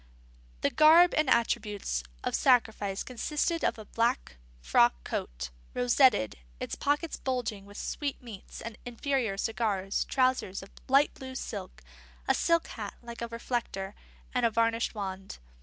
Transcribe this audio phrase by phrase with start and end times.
[0.61, 7.17] The garb and attributes of sacrifice consisted of a black frock coat, rosetted, its pockets
[7.17, 11.33] bulging with sweetmeats and inferior cigars, trousers of light blue,
[12.27, 13.93] a silk hat like a reflector,
[14.33, 15.37] and a varnished wand.